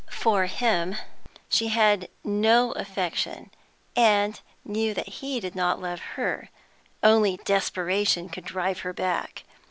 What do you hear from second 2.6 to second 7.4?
affection, and knew that he did not love her; only